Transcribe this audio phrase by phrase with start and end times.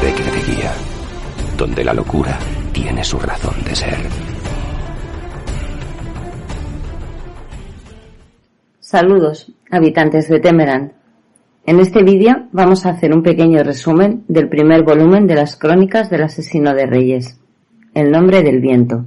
[0.00, 0.72] Requiere de guía,
[1.56, 2.38] donde la locura
[2.72, 3.96] tiene su razón de ser.
[8.78, 10.92] Saludos, habitantes de Temeran.
[11.64, 16.10] En este vídeo vamos a hacer un pequeño resumen del primer volumen de las crónicas
[16.10, 17.40] del asesino de reyes,
[17.94, 19.06] El nombre del viento.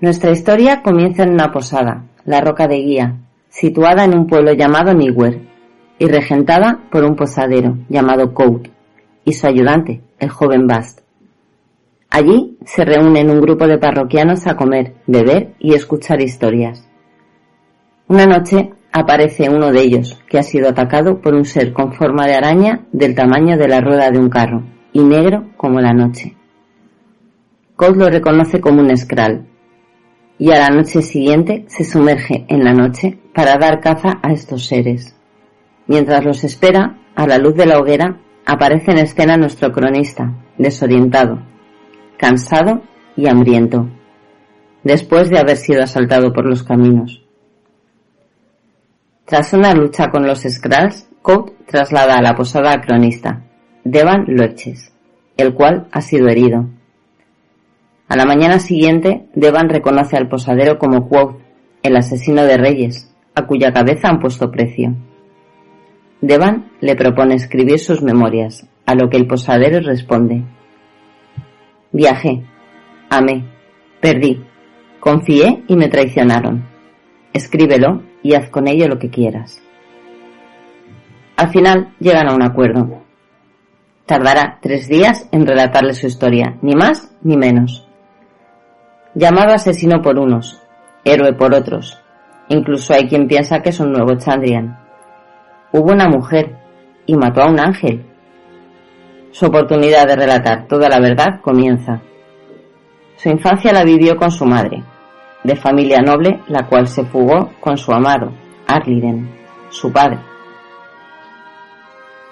[0.00, 3.16] Nuestra historia comienza en una posada, la Roca de Guía,
[3.50, 5.51] situada en un pueblo llamado Niwer
[6.02, 8.66] y regentada por un posadero llamado Cout
[9.24, 10.98] y su ayudante, el joven Bast.
[12.10, 16.88] Allí se reúnen un grupo de parroquianos a comer, beber y escuchar historias.
[18.08, 22.26] Una noche aparece uno de ellos, que ha sido atacado por un ser con forma
[22.26, 26.34] de araña del tamaño de la rueda de un carro y negro como la noche.
[27.76, 29.46] Colt lo reconoce como un Skral
[30.36, 34.66] y a la noche siguiente se sumerge en la noche para dar caza a estos
[34.66, 35.14] seres.
[35.86, 41.40] Mientras los espera, a la luz de la hoguera, aparece en escena nuestro cronista, desorientado,
[42.16, 42.82] cansado
[43.16, 43.88] y hambriento,
[44.84, 47.22] después de haber sido asaltado por los caminos.
[49.24, 53.44] Tras una lucha con los Skrulls, Code traslada a la posada al cronista,
[53.84, 54.92] Devan Loeches,
[55.36, 56.66] el cual ha sido herido.
[58.08, 61.40] A la mañana siguiente, Devan reconoce al posadero como Quoth,
[61.82, 64.94] el asesino de reyes, a cuya cabeza han puesto precio.
[66.22, 70.44] Devan le propone escribir sus memorias, a lo que el posadero responde.
[71.90, 72.44] Viajé,
[73.10, 73.44] amé,
[74.00, 74.40] perdí,
[75.00, 76.62] confié y me traicionaron.
[77.32, 79.60] Escríbelo y haz con ello lo que quieras.
[81.36, 83.02] Al final llegan a un acuerdo.
[84.06, 87.84] Tardará tres días en relatarle su historia, ni más ni menos.
[89.16, 90.62] Llamado asesino por unos,
[91.04, 91.98] héroe por otros.
[92.48, 94.81] Incluso hay quien piensa que es un nuevo Chandrian
[95.72, 96.54] hubo una mujer
[97.06, 98.04] y mató a un ángel.
[99.30, 102.02] Su oportunidad de relatar toda la verdad comienza.
[103.16, 104.82] Su infancia la vivió con su madre,
[105.42, 108.32] de familia noble, la cual se fugó con su amado,
[108.66, 109.30] Arliden,
[109.70, 110.18] su padre.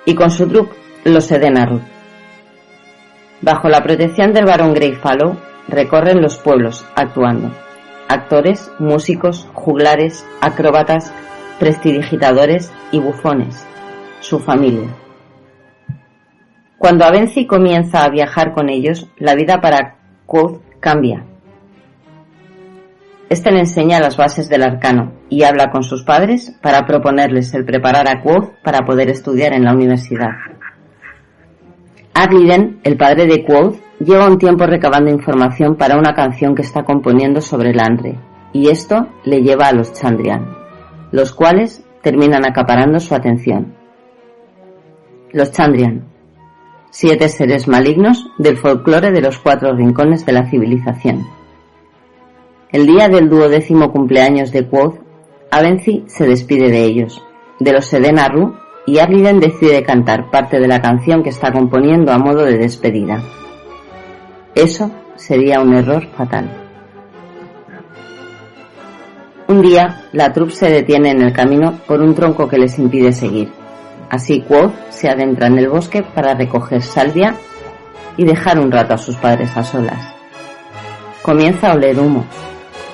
[0.05, 0.73] Y con su truc,
[1.05, 1.81] los Edenarud.
[3.41, 5.37] Bajo la protección del barón Greyfallow,
[5.69, 7.51] recorren los pueblos actuando.
[8.09, 11.13] Actores, músicos, juglares, acróbatas,
[11.61, 13.65] prestidigitadores y bufones,
[14.21, 14.89] su familia.
[16.79, 21.27] Cuando Avenci comienza a viajar con ellos, la vida para Quoth cambia.
[23.29, 27.67] Este le enseña las bases del arcano y habla con sus padres para proponerles el
[27.67, 30.31] preparar a Quoth para poder estudiar en la universidad.
[32.15, 36.85] Arliden, el padre de Quoth, lleva un tiempo recabando información para una canción que está
[36.85, 38.19] componiendo sobre el Andre,
[38.55, 40.60] y esto le lleva a los Chandrian
[41.13, 43.75] los cuales terminan acaparando su atención.
[45.33, 46.05] Los Chandrian,
[46.91, 51.27] siete seres malignos del folclore de los cuatro rincones de la civilización.
[52.73, 55.01] El día del duodécimo cumpleaños de Quoth,
[55.51, 57.23] Avency se despide de ellos,
[57.59, 58.55] de los Sedenaru,
[58.87, 63.23] y Arliden decide cantar parte de la canción que está componiendo a modo de despedida.
[64.55, 66.60] Eso sería un error fatal.
[69.51, 73.13] Un día, la troupe se detiene en el camino por un tronco que les impide
[73.13, 73.51] seguir.
[74.09, 77.35] Así Quoth se adentra en el bosque para recoger salvia
[78.17, 80.15] y dejar un rato a sus padres a solas.
[81.23, 82.27] Comienza a oler humo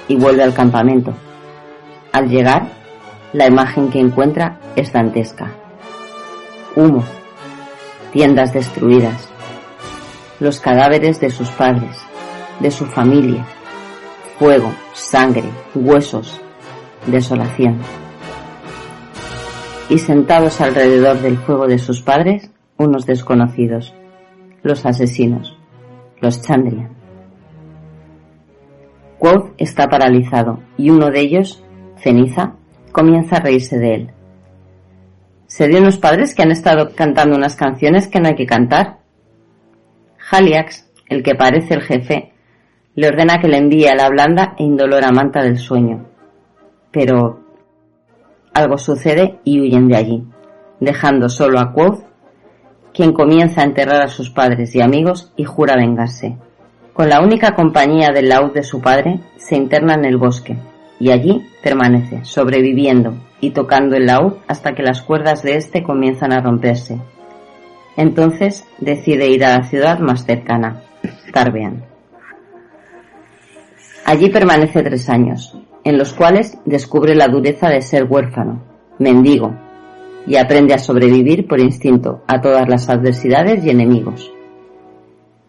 [0.08, 1.12] y vuelve al campamento.
[2.12, 2.68] Al llegar,
[3.34, 5.52] la imagen que encuentra es dantesca.
[6.74, 7.04] Humo,
[8.14, 9.28] tiendas destruidas,
[10.40, 11.98] los cadáveres de sus padres,
[12.60, 13.44] de su familia,
[14.38, 16.40] fuego, sangre, huesos,
[17.06, 17.78] desolación.
[19.88, 23.94] Y sentados alrededor del fuego de sus padres, unos desconocidos,
[24.62, 25.56] los asesinos,
[26.20, 26.90] los Chandrian.
[29.18, 31.62] Quoth está paralizado y uno de ellos,
[31.98, 32.54] Ceniza,
[32.92, 34.10] comienza a reírse de él.
[35.46, 38.98] ¿Se dio unos padres que han estado cantando unas canciones que no hay que cantar?
[40.30, 42.32] Haliax, el que parece el jefe,
[42.94, 46.06] le ordena que le envíe a la blanda e indolora manta del sueño,
[46.90, 47.40] pero
[48.54, 50.24] algo sucede y huyen de allí,
[50.80, 52.04] dejando solo a Quoth,
[52.94, 56.38] quien comienza a enterrar a sus padres y amigos y jura vengarse.
[56.94, 60.56] Con la única compañía del laúd de su padre, se interna en el bosque
[60.98, 66.32] y allí permanece, sobreviviendo y tocando el laúd hasta que las cuerdas de éste comienzan
[66.32, 66.98] a romperse.
[67.98, 70.82] Entonces decide ir a la ciudad más cercana,
[71.32, 71.84] Tarbean.
[74.06, 78.60] Allí permanece tres años, en los cuales descubre la dureza de ser huérfano,
[78.98, 79.54] mendigo,
[80.26, 84.32] y aprende a sobrevivir por instinto a todas las adversidades y enemigos.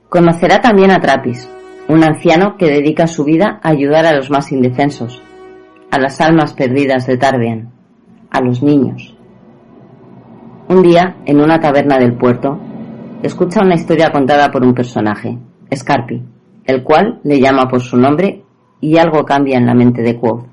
[0.09, 1.49] Conocerá también a Trapis,
[1.87, 5.23] un anciano que dedica su vida a ayudar a los más indefensos,
[5.89, 7.71] a las almas perdidas de Tarbian,
[8.29, 9.17] a los niños.
[10.69, 12.59] Un día, en una taberna del puerto,
[13.23, 15.35] escucha una historia contada por un personaje,
[15.75, 16.21] Scarpi,
[16.65, 18.43] el cual le llama por su nombre
[18.79, 20.45] y algo cambia en la mente de Quoth.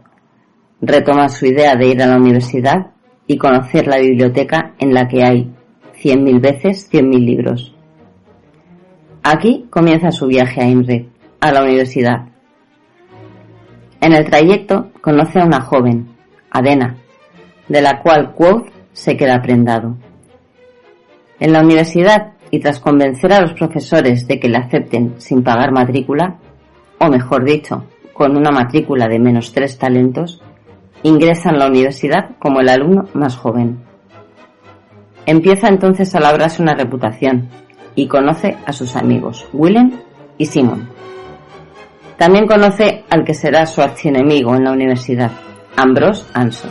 [0.80, 2.92] Retoma su idea de ir a la universidad
[3.26, 5.50] y conocer la biblioteca en la que hay
[5.94, 7.74] cien mil veces cien mil libros.
[9.22, 11.08] Aquí comienza su viaje a Imre,
[11.40, 12.26] a la universidad.
[14.00, 16.08] En el trayecto conoce a una joven,
[16.50, 16.96] Adena,
[17.68, 19.96] de la cual Quoth se queda prendado.
[21.40, 25.72] En la universidad, y tras convencer a los profesores de que le acepten sin pagar
[25.72, 26.36] matrícula,
[26.98, 30.40] o mejor dicho, con una matrícula de menos tres talentos,
[31.02, 33.80] ingresa en la universidad como el alumno más joven.
[35.26, 37.48] Empieza entonces a labrarse una reputación
[37.94, 39.92] y conoce a sus amigos, Willem
[40.38, 40.88] y Simon.
[42.16, 45.32] También conoce al que será su archienemigo en la universidad,
[45.76, 46.68] Ambrose Anso.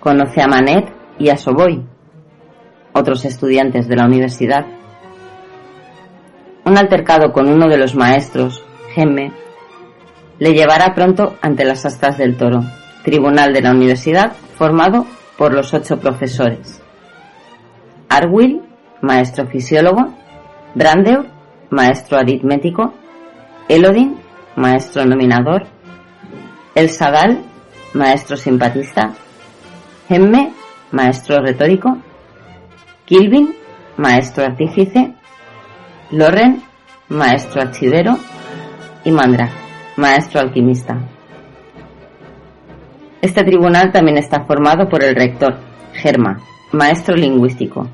[0.00, 1.84] Conoce a Manet y a Soboy,
[2.92, 4.66] otros estudiantes de la universidad.
[6.64, 8.64] Un altercado con uno de los maestros,
[8.94, 9.32] Gemme,
[10.38, 12.64] le llevará pronto ante las astas del toro,
[13.04, 15.06] tribunal de la universidad formado
[15.36, 16.82] por los ocho profesores.
[18.08, 18.62] Arwill,
[19.00, 20.14] maestro fisiólogo,
[20.74, 21.26] Brandeur,
[21.70, 22.92] maestro aritmético,
[23.68, 24.18] Elodin,
[24.56, 25.66] maestro nominador,
[26.74, 27.42] El Sadal,
[27.94, 29.12] maestro simpatista,
[30.08, 30.52] Gemme,
[30.90, 31.98] maestro retórico,
[33.04, 33.54] Kilvin,
[33.96, 35.14] maestro artífice,
[36.10, 36.62] Loren,
[37.08, 38.18] maestro archivero
[39.04, 39.50] y Mandra,
[39.96, 40.98] maestro alquimista.
[43.22, 45.58] Este tribunal también está formado por el rector,
[45.92, 46.40] Germa,
[46.72, 47.86] maestro lingüístico.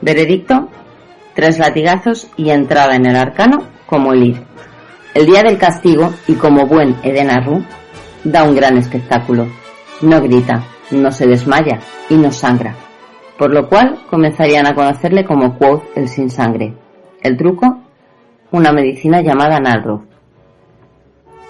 [0.00, 0.68] Veredicto,
[1.34, 4.42] tres latigazos y entrada en el arcano como el ir.
[5.14, 7.64] El día del castigo, y como buen Edenarru,
[8.22, 9.48] da un gran espectáculo.
[10.00, 12.76] No grita, no se desmaya y no sangra,
[13.36, 16.74] por lo cual comenzarían a conocerle como Quoth el sin sangre.
[17.20, 17.80] El truco,
[18.50, 20.04] una medicina llamada Nalro.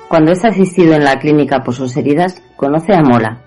[0.08, 3.42] Cuando es asistido en la clínica por sus heridas, conoce a Mola.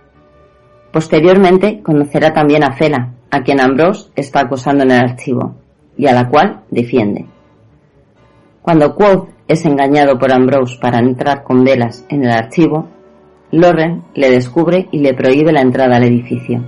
[0.93, 5.55] Posteriormente conocerá también a Fela, a quien Ambrose está acosando en el archivo,
[5.97, 7.25] y a la cual defiende.
[8.61, 12.87] Cuando Quoth es engañado por Ambrose para entrar con velas en el archivo,
[13.51, 16.63] Loren le descubre y le prohíbe la entrada al edificio.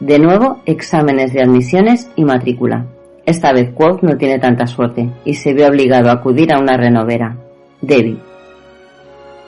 [0.00, 2.86] De nuevo, exámenes de admisiones y matrícula.
[3.28, 6.78] Esta vez Quoth no tiene tanta suerte y se ve obligado a acudir a una
[6.78, 7.36] renovera,
[7.82, 8.16] Debbie.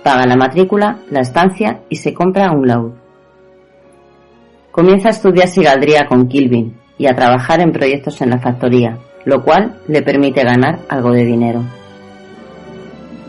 [0.04, 2.92] Paga la matrícula, la estancia y se compra un laúd.
[4.70, 9.42] Comienza a estudiar sigaldría con Kilvin y a trabajar en proyectos en la factoría, lo
[9.42, 11.62] cual le permite ganar algo de dinero.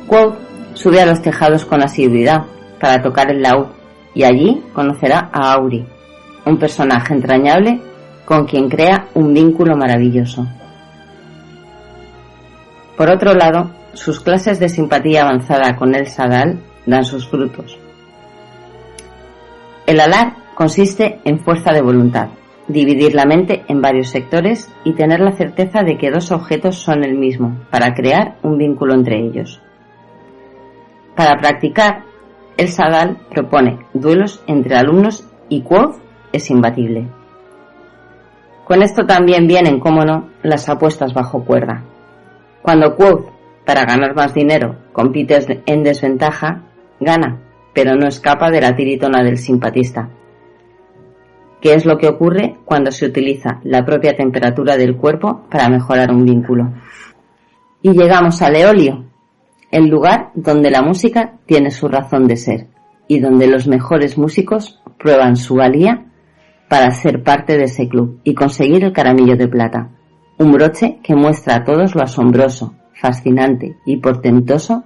[0.06, 0.36] Quoth
[0.74, 2.44] sube a los tejados con asiduidad
[2.78, 3.68] para tocar el laúd
[4.14, 5.88] y allí conocerá a Auri,
[6.46, 7.80] un personaje entrañable
[8.26, 10.48] con quien crea un vínculo maravilloso.
[12.98, 17.78] Por otro lado, sus clases de simpatía avanzada con el Sadal dan sus frutos.
[19.86, 22.30] El alar consiste en fuerza de voluntad,
[22.68, 27.04] dividir la mente en varios sectores y tener la certeza de que dos objetos son
[27.04, 29.62] el mismo para crear un vínculo entre ellos.
[31.16, 32.04] Para practicar,
[32.58, 35.96] el Sadal propone duelos entre alumnos y Quoth
[36.32, 37.08] es imbatible.
[38.66, 41.84] Con esto también vienen, como no, las apuestas bajo cuerda.
[42.62, 43.26] Cuando Quoth,
[43.66, 46.62] para ganar más dinero, compite en desventaja,
[47.00, 47.40] gana,
[47.74, 50.10] pero no escapa de la tiritona del simpatista.
[51.60, 56.12] ¿Qué es lo que ocurre cuando se utiliza la propia temperatura del cuerpo para mejorar
[56.12, 56.74] un vínculo?
[57.84, 59.06] Y llegamos al Eolio,
[59.72, 62.68] el lugar donde la música tiene su razón de ser
[63.08, 66.06] y donde los mejores músicos prueban su valía
[66.72, 69.90] para ser parte de ese club y conseguir el caramillo de plata,
[70.38, 74.86] un broche que muestra a todos lo asombroso, fascinante y portentoso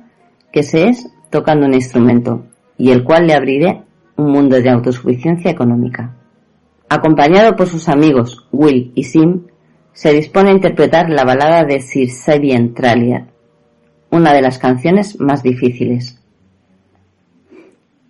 [0.51, 3.83] que se es tocando un instrumento y el cual le abrirá
[4.15, 6.15] un mundo de autosuficiencia económica.
[6.89, 9.43] Acompañado por sus amigos Will y Sim,
[9.93, 13.25] se dispone a interpretar la balada de Sir Sabien Tralier,
[14.09, 16.19] una de las canciones más difíciles.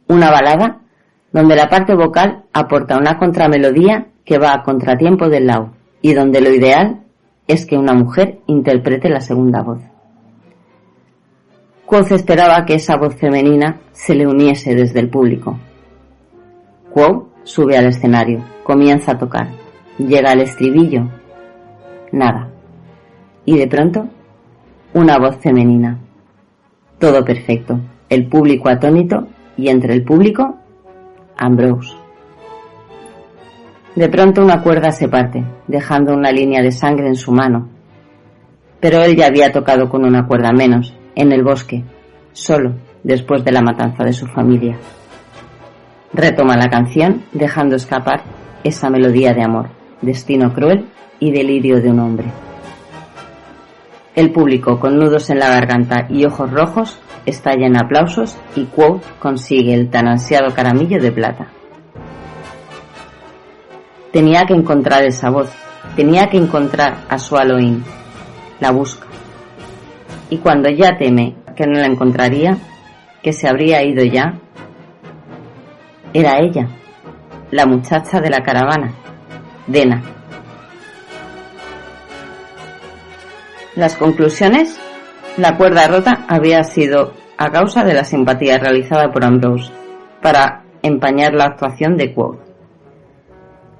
[0.08, 0.85] Una balada
[1.36, 5.68] donde la parte vocal aporta una contramelodía que va a contratiempo del laúd
[6.02, 7.02] y donde lo ideal
[7.46, 9.82] es que una mujer interprete la segunda voz.
[11.86, 15.60] Quoth esperaba que esa voz femenina se le uniese desde el público.
[16.94, 19.50] Quoth sube al escenario, comienza a tocar,
[19.98, 21.10] llega al estribillo,
[22.14, 22.48] nada.
[23.44, 24.08] Y de pronto,
[24.94, 26.00] una voz femenina.
[26.98, 29.28] Todo perfecto, el público atónito
[29.58, 30.60] y entre el público,
[31.38, 31.96] Ambrose.
[33.96, 37.70] De pronto una cuerda se parte, dejando una línea de sangre en su mano.
[38.80, 41.84] Pero él ya había tocado con una cuerda menos, en el bosque,
[42.34, 44.78] solo, después de la matanza de su familia.
[46.14, 48.24] Retoma la canción, dejando escapar
[48.64, 49.70] esa melodía de amor,
[50.02, 50.86] destino cruel
[51.20, 52.28] y delirio de un hombre.
[54.16, 59.06] El público, con nudos en la garganta y ojos rojos, estalla en aplausos y Quote
[59.20, 61.48] consigue el tan ansiado caramillo de plata.
[64.12, 65.50] Tenía que encontrar esa voz,
[65.96, 67.84] tenía que encontrar a su Halloween.
[68.60, 69.08] La busca.
[70.30, 72.58] Y cuando ya teme que no la encontraría,
[73.22, 74.40] que se habría ido ya,
[76.14, 76.68] era ella,
[77.52, 78.94] la muchacha de la caravana,
[79.68, 80.02] Dena.
[83.76, 84.80] Las conclusiones.
[85.38, 89.70] La cuerda rota había sido a causa de la simpatía realizada por Ambrose
[90.22, 92.40] para empañar la actuación de Quote.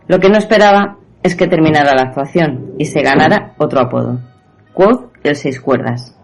[0.08, 4.20] Lo que no esperaba es que terminara la actuación y se ganara otro apodo,
[4.74, 6.20] Quoth el seis cuerdas.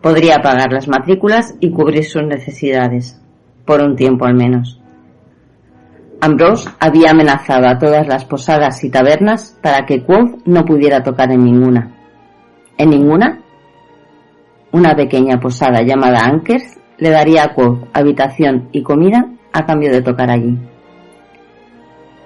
[0.00, 3.20] Podría pagar las matrículas y cubrir sus necesidades,
[3.66, 4.80] por un tiempo al menos.
[6.20, 11.32] Ambrose había amenazado a todas las posadas y tabernas para que Quoth no pudiera tocar
[11.32, 12.01] en ninguna.
[12.78, 13.40] ¿En ninguna?
[14.72, 20.02] Una pequeña posada llamada Ankers le daría a Quoth habitación y comida a cambio de
[20.02, 20.56] tocar allí.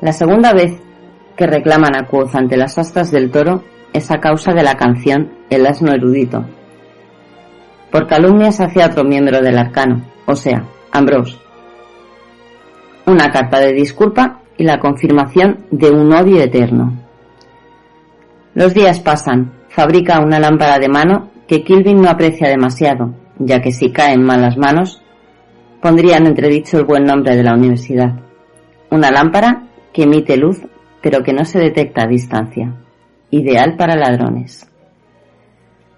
[0.00, 0.80] La segunda vez
[1.36, 3.62] que reclaman a Quoth ante las astas del toro
[3.92, 6.44] es a causa de la canción El asno erudito,
[7.90, 11.38] por calumnias hacia otro miembro del arcano, o sea, Ambrose.
[13.06, 16.92] Una carta de disculpa y la confirmación de un odio eterno.
[18.54, 23.72] Los días pasan, fabrica una lámpara de mano que Kilvin no aprecia demasiado, ya que
[23.72, 25.02] si cae en malas manos,
[25.82, 28.14] pondría en entredicho el buen nombre de la universidad.
[28.90, 30.62] Una lámpara que emite luz
[31.02, 32.72] pero que no se detecta a distancia.
[33.30, 34.66] Ideal para ladrones.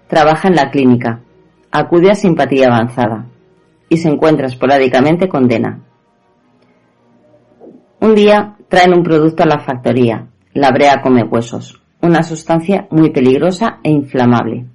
[0.07, 1.21] Trabaja en la clínica.
[1.71, 3.27] Acude a simpatía avanzada.
[3.87, 5.79] Y se encuentra esporádicamente con Dena.
[8.01, 13.09] Un día traen un producto a la factoría, la brea come huesos, una sustancia muy
[13.09, 14.65] peligrosa e inflamable.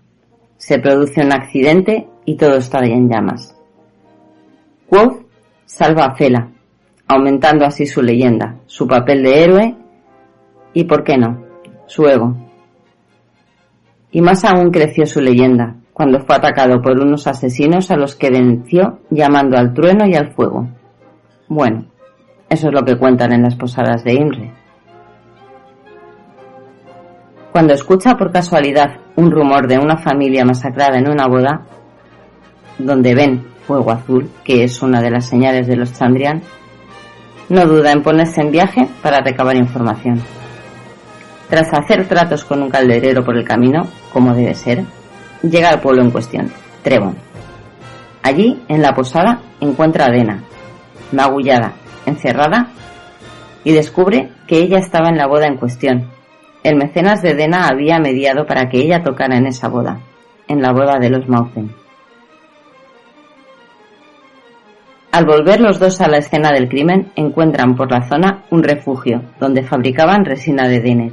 [0.56, 3.56] Se produce un accidente y todo está en llamas.
[4.88, 5.24] Quoth
[5.64, 6.50] salva a Fela,
[7.08, 9.76] aumentando así su leyenda, su papel de héroe
[10.72, 11.42] y, ¿por qué no?,
[11.86, 12.36] su ego.
[14.10, 18.30] Y más aún creció su leyenda, cuando fue atacado por unos asesinos a los que
[18.30, 20.68] venció llamando al trueno y al fuego.
[21.48, 21.86] Bueno,
[22.48, 24.63] eso es lo que cuentan en las posadas de Imre.
[27.54, 31.62] Cuando escucha por casualidad un rumor de una familia masacrada en una boda,
[32.80, 36.42] donde ven fuego azul, que es una de las señales de los Chandrian,
[37.50, 40.20] no duda en ponerse en viaje para recabar información.
[41.48, 44.82] Tras hacer tratos con un calderero por el camino, como debe ser,
[45.42, 46.50] llega al pueblo en cuestión,
[46.82, 47.14] Trevon.
[48.24, 50.42] Allí, en la posada, encuentra a Dena,
[51.12, 52.70] magullada, encerrada,
[53.62, 56.13] y descubre que ella estaba en la boda en cuestión.
[56.64, 60.00] El mecenas de Dena había mediado para que ella tocara en esa boda,
[60.48, 61.70] en la boda de los Mauzen.
[65.12, 69.20] Al volver los dos a la escena del crimen, encuentran por la zona un refugio
[69.38, 71.12] donde fabricaban resina de Denner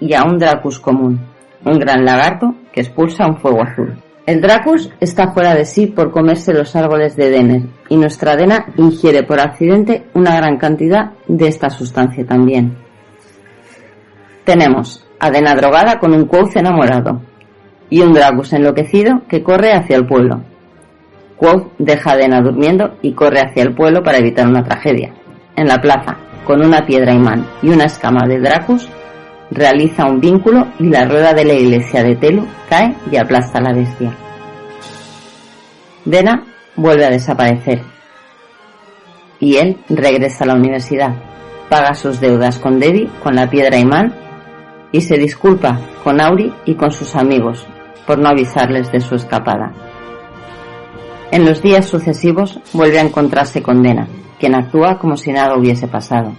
[0.00, 1.18] y a un Dracus común,
[1.64, 3.96] un gran lagarto que expulsa un fuego azul.
[4.26, 8.66] El Dracus está fuera de sí por comerse los árboles de Denner y nuestra Dena
[8.76, 12.83] ingiere por accidente una gran cantidad de esta sustancia también.
[14.44, 17.20] Tenemos a Dena drogada con un Quoth enamorado
[17.90, 20.42] y un Dracus enloquecido que corre hacia el pueblo,
[21.36, 25.12] Quoth deja a Dena durmiendo y corre hacia el pueblo para evitar una tragedia.
[25.56, 28.88] En la plaza, con una piedra imán y una escama de Dracus,
[29.50, 33.62] realiza un vínculo y la rueda de la iglesia de Telu cae y aplasta a
[33.62, 34.12] la bestia.
[36.04, 36.44] Dena
[36.76, 37.82] vuelve a desaparecer
[39.40, 41.14] y él regresa a la universidad,
[41.68, 44.14] paga sus deudas con Debbie con la piedra imán
[44.94, 47.66] y se disculpa con Auri y con sus amigos
[48.06, 49.72] por no avisarles de su escapada.
[51.32, 54.06] En los días sucesivos vuelve a encontrarse con Dena,
[54.38, 56.32] quien actúa como si nada hubiese pasado.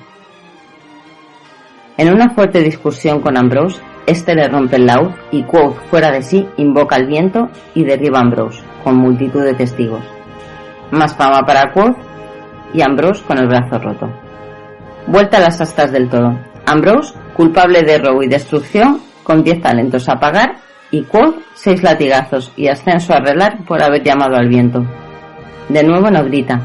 [1.97, 6.21] En una fuerte discusión con Ambrose, Este le rompe el laúd y Quoth, fuera de
[6.21, 10.03] sí, invoca el viento y derriba a Ambrose, con multitud de testigos.
[10.91, 11.97] Más fama para Quoth
[12.73, 14.09] y Ambrose con el brazo roto.
[15.07, 16.39] Vuelta a las astas del todo.
[16.65, 20.55] Ambrose, culpable de robo y destrucción, con 10 talentos a pagar,
[20.91, 24.85] y Quoth, 6 latigazos y ascenso a relar por haber llamado al viento.
[25.67, 26.61] De nuevo no grita,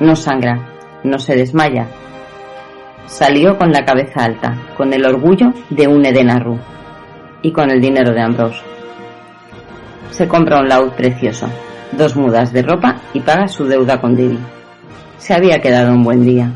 [0.00, 0.58] no sangra,
[1.02, 1.86] no se desmaya.
[3.06, 6.58] Salió con la cabeza alta, con el orgullo de un Edenarru
[7.42, 8.62] y con el dinero de Ambrose.
[10.10, 11.48] Se compra un laúd precioso,
[11.92, 14.38] dos mudas de ropa y paga su deuda con Debbie.
[15.18, 16.52] Se había quedado un buen día.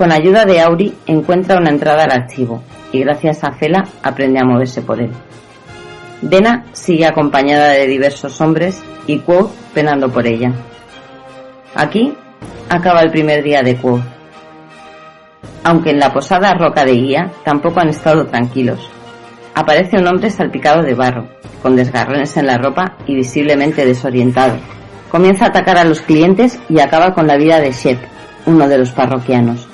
[0.00, 4.46] Con ayuda de Auri encuentra una entrada al archivo y gracias a Fela aprende a
[4.46, 5.10] moverse por él.
[6.22, 10.54] Dena sigue acompañada de diversos hombres y Quoth penando por ella.
[11.74, 12.14] Aquí
[12.70, 14.00] acaba el primer día de Quoth.
[15.64, 18.80] Aunque en la posada Roca de Guía tampoco han estado tranquilos,
[19.54, 21.28] aparece un hombre salpicado de barro,
[21.60, 24.56] con desgarrones en la ropa y visiblemente desorientado.
[25.10, 27.98] Comienza a atacar a los clientes y acaba con la vida de Shep,
[28.46, 29.69] uno de los parroquianos.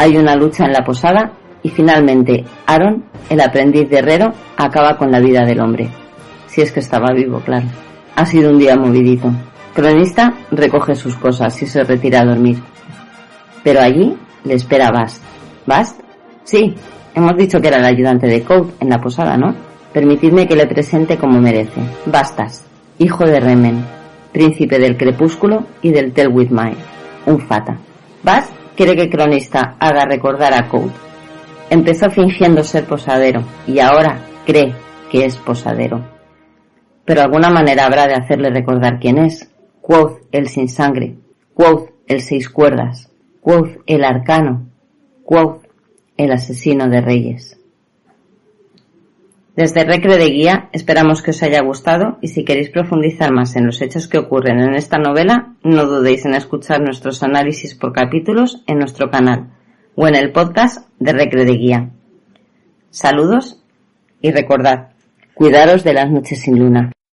[0.00, 5.10] Hay una lucha en la posada y finalmente Aaron, el aprendiz de herrero, acaba con
[5.10, 5.90] la vida del hombre.
[6.46, 7.66] Si es que estaba vivo, claro.
[8.16, 9.30] Ha sido un día movidito.
[9.74, 12.62] Cronista recoge sus cosas y se retira a dormir.
[13.62, 15.22] Pero allí le espera Bast.
[15.66, 16.00] ¿Bast?
[16.44, 16.74] Sí,
[17.14, 19.54] Hemos dicho que era el ayudante de Code en la posada, ¿no?
[19.92, 21.82] Permitidme que le presente como merece.
[22.06, 22.64] Bastas,
[22.96, 23.84] hijo de Remen,
[24.32, 26.72] príncipe del crepúsculo y del Tell with My,
[27.26, 27.76] un fata.
[28.22, 30.92] Bast quiere que Cronista haga recordar a Code.
[31.68, 34.74] Empezó fingiendo ser posadero y ahora cree
[35.10, 36.02] que es posadero.
[37.04, 39.50] Pero alguna manera habrá de hacerle recordar quién es.
[39.82, 41.18] Quoth el sin sangre,
[41.52, 44.70] Quoth el seis cuerdas, Quoth el arcano,
[45.26, 45.66] Quoth
[46.16, 47.59] el asesino de reyes.
[49.60, 53.66] Desde Recre de Guía esperamos que os haya gustado y si queréis profundizar más en
[53.66, 58.62] los hechos que ocurren en esta novela, no dudéis en escuchar nuestros análisis por capítulos
[58.66, 59.50] en nuestro canal
[59.96, 61.90] o en el podcast de Recre de Guía.
[62.88, 63.62] Saludos
[64.22, 64.92] y recordad,
[65.34, 66.92] cuidaros de las noches sin luna.